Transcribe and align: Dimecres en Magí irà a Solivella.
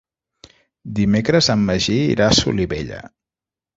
Dimecres 0.99 1.49
en 1.55 1.61
Magí 1.67 1.99
irà 2.17 2.31
a 2.31 2.39
Solivella. 2.39 3.03